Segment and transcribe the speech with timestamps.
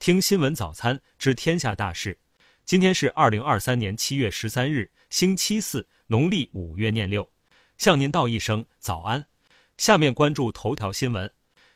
[0.00, 2.18] 听新闻早餐知天下大事。
[2.64, 7.30] 今天是二零二三年七月十三日，星期四，农历五月廿六。
[7.76, 9.22] 向您道一声早安。
[9.76, 11.30] 下面关注头条新闻。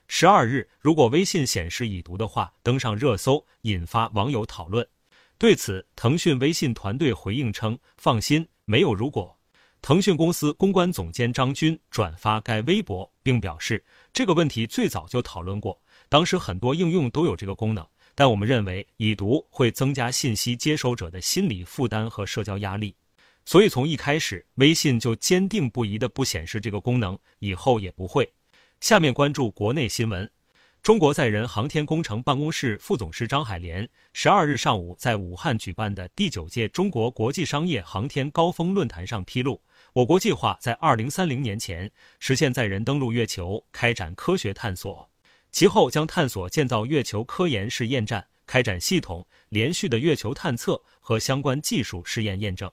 [0.09, 4.89] 十二日，如果微信显示已读的话，登上热搜，引发网友讨论。
[5.37, 9.39] 对此，腾讯微信团队回应称：“放心，没有如果。”
[9.83, 13.85] 腾讯公司公关总监张军转发该微博，并表示
[14.15, 22.95] ：“这个问题最早就讨论过，当时很多应用都有这个功能，但我们认为已读会增加信息接收者的心理负担和社交压力，
[23.45, 28.33] 所以从一开始，微信就坚定不移的不显示这个功能，以后也不会。”
[28.81, 30.31] 下面关注国内新闻。
[30.83, 39.59] 中国载人航天工程办公室副总师张海莲十二日上午在武汉举办的第九届中国国际商业航天高峰论坛上披露，
[39.95, 45.09] 我国计划在二零三零年前实现载人登陆月球，开展科学探索，
[45.55, 52.69] 其后将探索建造月球科研试验站，开展系统连续的月球探测和相关技术试验验证。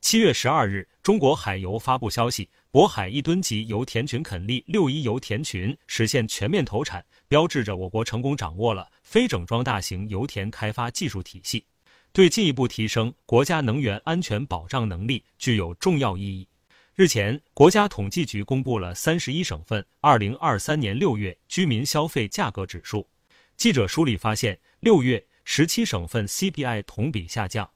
[0.00, 11.66] 七月十二日，中国海油发布消息，渤海一吨级油田群垦利六一油田群实现全面投产，标志着我国成功掌握了非整装大型油田开发技术体系，
[12.14, 16.48] 对进一步提升国家能源安全保障能力具有重要意义。
[16.94, 23.08] 日前，国家统计局公布了三十一省份二零二三年六月居民消费价格指数。
[23.56, 27.70] 记者梳理发现，六月十七省份 CPI 同比下降。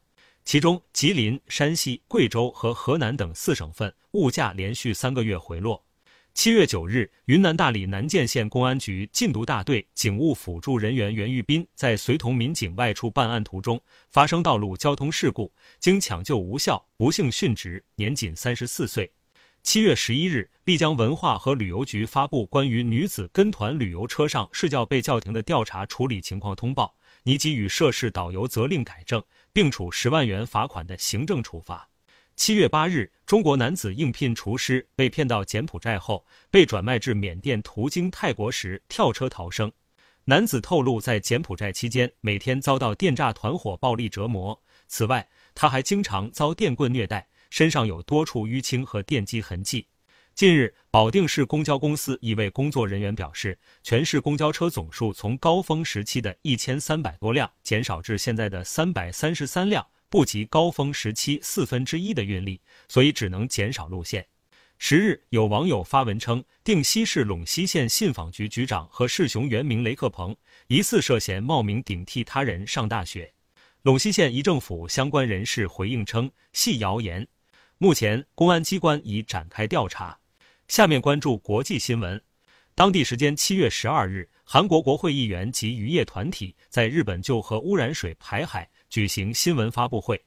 [0.45, 5.86] 其中，吉林、山西、贵州和河南等四省份物价连续三个月回落。
[6.37, 19.11] 七月九日，云南大理南涧县公安局禁毒大队警务辅助人员袁玉斌在随同民警外出办案途中发生道路交通事故，经抢救无效，不幸殉职，年仅三十四岁。
[19.63, 29.25] 七月十一日，丽江文化和旅游局发布关于女子跟团旅游车上睡觉被叫停的调查处理情况通报，拟给予涉事导游责令改正。
[29.55, 31.89] 并处十万元罚款的行政处罚。
[32.37, 39.73] 七月八日，中国男子应聘厨师被骗到柬埔寨后，被转卖至缅甸，途经泰国时跳车逃生。
[40.27, 44.63] 男子透露，在柬埔寨期间，每天遭到电诈团伙暴力折磨。
[44.87, 49.89] 此外，他还经常遭电棍虐待，身上有多处淤青和电击痕迹。
[50.35, 64.27] 近日，保定市公交公司一位工作人员表示，全市公交车总数从高峰时期的一千三百多辆减少至现在的三百三十三辆，不及高峰时期四分之一的运力，所以只能减少路线。
[64.79, 70.35] 十日，有网友发文称，定西市陇西县信访局局长和市雄原名雷克鹏
[70.69, 73.31] 疑似涉嫌冒名顶替他人上大学。
[73.83, 77.29] 陇西县一政府相关人士回应称，系谣言。
[77.77, 80.19] 目前，公安机关已展开调查。
[80.67, 82.19] 下面关注国际新闻。
[82.75, 88.67] 当地时间七月十二日，韩国国会议员及渔业团体在日本就核污染水排海
[88.97, 90.19] 举行新闻发布会。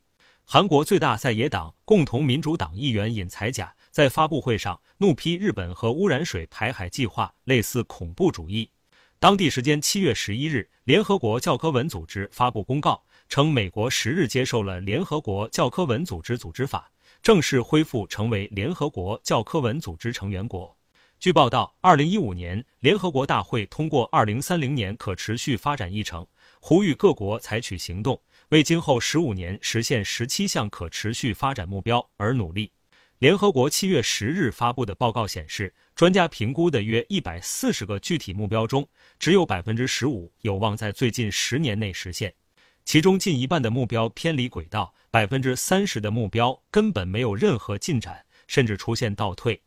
[0.46, 8.70] 韩国最大在野党共同民主党议员尹才甲在发布会上怒批日本核污染水排海计划类似恐怖主义。
[9.18, 16.92] 当地时间七月十一日，联合国教科文组织发布公告称，美国十日接受了联合国教科文组织组织法。
[17.24, 20.78] 正式恢复成为联合国教科文组织成员国。
[21.20, 26.26] 据报道，二零一五年联合国大会通过二零三零年可持续发展议程，
[26.62, 32.72] 呼吁各国采取行动，为今后十五年实现十七项可持续发展目标而努力。
[33.20, 38.90] 联合国七月十日发布的报告显示，专家评估的约一百四十个具体目标中，
[39.20, 42.34] 只有百分之十五有望在最近十年内实现。
[42.86, 49.62] 其中近一半的目标偏离轨道，百分之三十的目标根本没有任何进展，甚至出现倒退。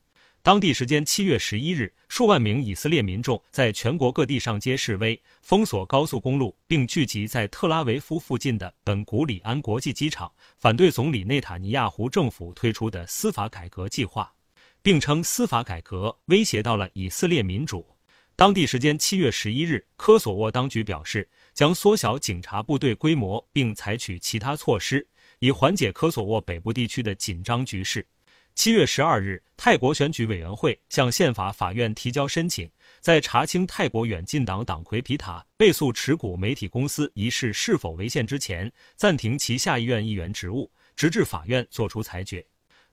[0.45, 14.35] 当地时间七月十一日，数万名以色列民众在全国各地上街示威，封锁高速公路，并聚集在特拉维夫附近的本古里安国际机场，反对总理内塔尼亚胡政府推出的司法改革计划，
[14.83, 17.87] 并称司法改革威胁到了以色列民主。
[18.35, 21.29] 当地时间七月十一日，科索沃当局表示。
[21.55, 25.07] 将缩小警察部队规模，并采取其他措施，
[25.39, 28.07] 以缓解科索沃北部地区的紧张局势。
[28.55, 32.71] 七月十二日，泰国选举委员会向宪法法院提交申请，
[33.01, 42.45] 在查清泰国远近党党魁皮塔被诉持股媒体公司一事是否违宪之前，暂停其下议院议员职务，直至法院作出裁决。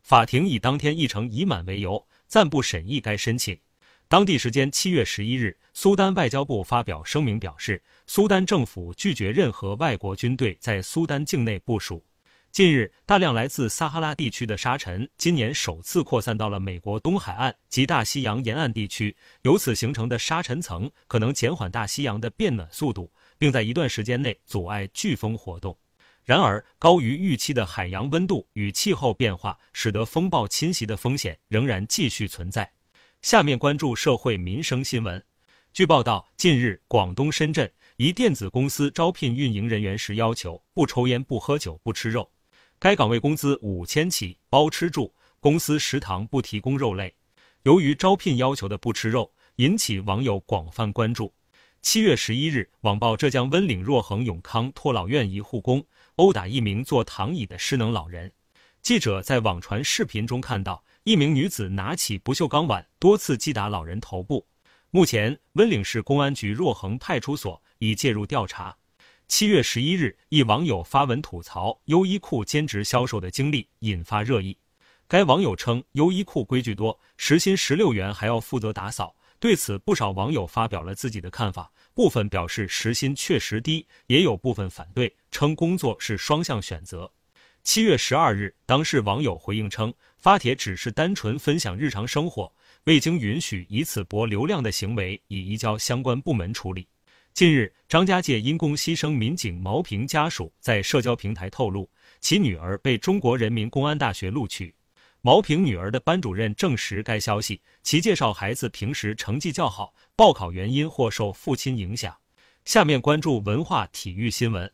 [0.02, 3.60] 法庭以当天议程已满为由，暂不审议该申请。
[4.08, 12.04] 当地时间七月十一日，苏丹外交部发表声明表示，苏丹政府拒绝任何外国军队在苏丹境内部署。
[12.52, 25.78] 近日，大量来自撒哈拉地区的沙尘今年首次扩散到了美国东海岸及大西洋沿岸地区，由此形成的沙尘层可能减缓大西洋的变暖速度，并在一段时间内阻碍飓风活动。
[26.26, 32.70] 然而，高于预期的海洋温度与气候变化，使得风暴侵袭的风险仍然继续存在。
[33.22, 35.24] 下面关注社会民生新闻。
[35.72, 42.30] 据报道，近日，广东深圳一电子公司招聘运营人员时要求不抽烟、不喝酒、不吃肉。
[42.82, 47.14] 该岗位工资五千起，包吃住，公司食堂不提供肉类。
[47.64, 51.34] 由于招聘要求的不吃肉，引起网友广泛关注。
[51.82, 55.86] 七月十一日，网曝浙江温岭若恒永康托老院一护工
[56.16, 58.32] 殴打一名坐躺椅的失能老人。
[58.82, 64.48] 记者在网传视频中看到，一名女子拿起不锈钢碗多次击打老人头部。
[64.90, 68.78] 目前，温岭市公安局若恒派出所已介入调查。
[69.30, 74.58] 七月十一日，一网友发文吐槽优衣库兼职销售的经历，引发热议。
[75.08, 79.16] 该网友称，优衣库规矩多，时薪十六元还要负责打扫。
[79.40, 87.10] 对此，不少网友发表了自己的看法，部分表示时薪确实低，也有部分反对，称工作是双向选择。
[87.62, 92.52] 七月十二日，当事网友回应称，发帖只是单纯分享日常生活。
[92.86, 96.88] 未经允许以此博流量的行为已移交相关部门处理。
[97.40, 101.90] 近日，张家界因公牺牲民警毛平家属在社交平台透露，
[102.20, 104.76] 其女儿被中国人民公安大学录取。
[105.22, 112.14] 毛平女儿的班主任证实该消息，其介绍孩子平时成绩较好，报考原因或受父亲影响。
[112.66, 114.70] 下面关注文化体育新闻。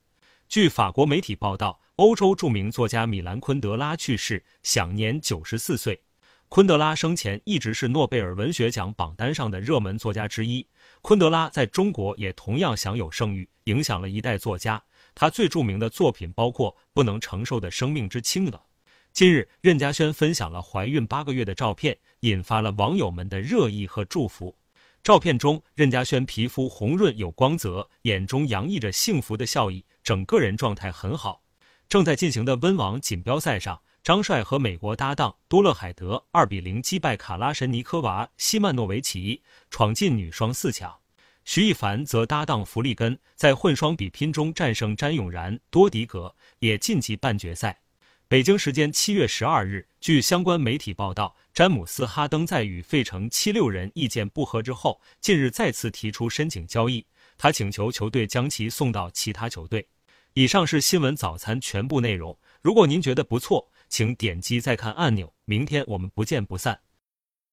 [0.50, 6.01] 据法国媒体报道，欧洲著名作家米兰昆德拉去世，享年九十四岁。
[6.56, 10.66] 昆德拉生前一直是诺贝尔文学奖榜单上的热门作家之一。
[11.02, 14.81] 昆德拉在中国也同样享有盛誉，影响了一代作家。
[15.13, 18.57] 他最著名的作品包括《不能承受的生命之轻》等。
[19.12, 24.56] 近日，任嘉萱分享了怀孕八个月的照片，引发了网友们的热议和祝福。
[25.04, 31.42] 照片中，任嘉萱皮肤红润有光泽，眼中洋溢着幸福的笑意，整个人状态很好。
[31.90, 33.81] 正在进行的温网锦标赛上。
[34.06, 39.42] 张帅和美国搭档多勒海德二比零击败卡拉什尼科娃西曼诺维奇，
[39.72, 40.96] 闯进女双四强。
[41.44, 47.81] 徐一凡则搭档弗利根在混双比拼中战胜詹永然、多迪格，也晋级半决赛。
[48.28, 57.04] 北京时间七月十二日，据相关媒体报道，詹姆斯哈登在与费城七六人意见不合之后，近日再次提出申请交易，
[57.40, 59.88] 他请求球队将其送到其他球队。
[60.36, 62.38] 以上是新闻早餐全部内容。
[62.62, 66.79] 如果您觉得不错，请点击再看按钮，明天我们不见不散。